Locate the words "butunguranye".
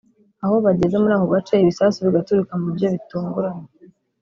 2.93-3.67